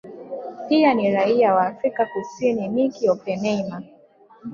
[0.69, 3.83] Pia ni raia wa Afrika Kusini Nicky Oppenheimer